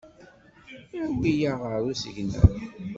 Awi-aɣ 1.03 1.59
ɣer 1.71 1.81
usegnaf. 1.91 2.51